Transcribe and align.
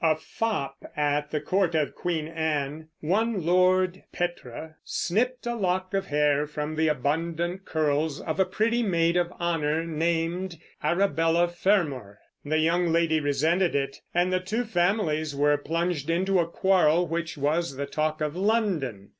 A 0.03 0.15
fop 0.15 0.77
at 0.97 1.29
the 1.29 1.39
court 1.39 1.75
of 1.75 1.93
Queen 1.93 2.27
Anne, 2.27 2.87
one 3.01 3.45
Lord 3.45 4.01
Petre, 4.11 4.77
snipped 4.83 5.45
a 5.45 5.53
lock 5.53 5.93
of 5.93 6.07
hair 6.07 6.47
from 6.47 6.75
the 6.75 6.87
abundant 6.87 7.65
curls 7.65 8.19
of 8.19 8.39
a 8.39 8.45
pretty 8.45 8.81
maid 8.81 9.15
of 9.15 9.31
honor 9.39 9.85
named 9.85 10.57
Arabella 10.81 11.47
Fermor. 11.47 12.17
The 12.43 12.57
young 12.57 12.87
lady 12.91 13.19
resented 13.19 13.75
it, 13.75 14.01
and 14.11 14.33
the 14.33 14.39
two 14.39 14.65
families 14.65 15.35
were 15.35 15.55
plunged 15.55 16.09
into 16.09 16.39
a 16.39 16.47
quarrel 16.49 17.07
which 17.07 17.37
was 17.37 17.75
the 17.75 17.85
talk 17.85 18.21
of 18.21 18.35
London. 18.35 19.09